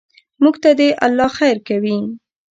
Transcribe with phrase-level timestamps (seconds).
[0.41, 1.97] موږ ته دې الله خیر کوي.